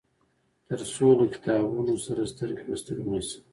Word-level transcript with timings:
تر 0.67 0.79
څو 0.93 1.07
له 1.19 1.25
کتابونه 1.33 1.93
سره 2.05 2.21
سترګو 2.31 2.63
په 2.65 2.73
سترګو 2.81 3.09
نشم. 3.13 3.41